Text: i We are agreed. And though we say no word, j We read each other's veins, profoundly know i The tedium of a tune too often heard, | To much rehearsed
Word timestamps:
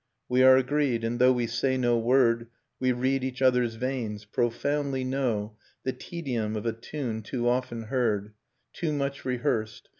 i 0.01 0.33
We 0.33 0.41
are 0.43 0.57
agreed. 0.57 1.03
And 1.03 1.19
though 1.19 1.31
we 1.31 1.45
say 1.45 1.77
no 1.77 1.95
word, 1.95 2.39
j 2.39 2.47
We 2.79 2.91
read 2.91 3.23
each 3.23 3.39
other's 3.39 3.75
veins, 3.75 4.25
profoundly 4.25 5.03
know 5.03 5.53
i 5.53 5.61
The 5.83 5.93
tedium 5.93 6.55
of 6.55 6.65
a 6.65 6.73
tune 6.73 7.21
too 7.21 7.47
often 7.47 7.83
heard, 7.83 8.33
| 8.53 8.73
To 8.77 8.91
much 8.91 9.25
rehearsed 9.25 9.89